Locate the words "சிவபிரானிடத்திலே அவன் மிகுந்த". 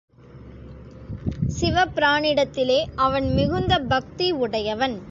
1.59-3.79